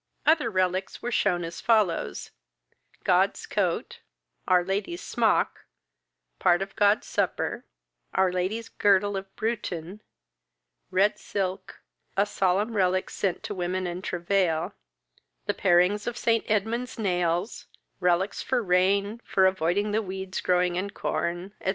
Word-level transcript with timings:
Other 0.25 0.49
relics 0.49 1.03
were 1.03 1.11
shewn 1.11 1.43
as 1.43 1.61
follows: 1.61 2.31
God's 3.03 3.45
coat, 3.45 3.99
our 4.47 4.63
Lady's 4.65 5.03
smock, 5.03 5.65
part 6.39 6.63
of 6.63 6.75
God's 6.75 7.05
supper, 7.05 7.65
our 8.11 8.31
Lady's 8.33 8.67
girdle 8.67 9.15
of 9.15 9.29
Bruton; 9.35 10.01
red 10.89 11.19
silke, 11.19 11.81
a 12.17 12.25
solemne 12.25 12.73
relic 12.73 13.11
sent 13.11 13.43
to 13.43 13.53
women 13.53 13.85
in 13.85 14.01
travail; 14.01 14.73
the 15.45 15.53
parings 15.53 16.07
of 16.07 16.17
St. 16.17 16.49
Edmund's 16.49 16.97
nails, 16.97 17.67
relics 17.99 18.41
for 18.41 18.63
rain, 18.63 19.21
for 19.23 19.45
avoiding 19.45 19.91
the 19.91 20.01
weeds 20.01 20.41
growing 20.41 20.77
in 20.77 20.89
corn, 20.89 21.53
&c. 21.63 21.69